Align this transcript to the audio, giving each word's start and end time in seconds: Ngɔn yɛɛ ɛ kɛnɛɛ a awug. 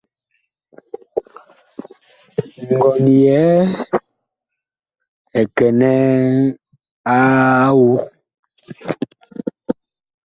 Ngɔn 2.69 3.03
yɛɛ 3.23 3.49
ɛ 5.39 5.41
kɛnɛɛ 5.55 6.07
a 7.15 7.15
awug. 7.67 8.01